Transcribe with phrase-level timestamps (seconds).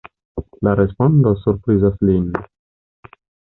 [0.67, 2.27] La respondo surprizas lin.